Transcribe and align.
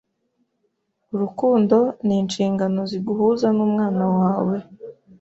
Urukundo 1.13 1.77
ni 2.05 2.15
inshingano 2.21 2.79
ziguhuza 2.91 3.47
n’umwana 3.57 4.03
wawe, 4.17 4.57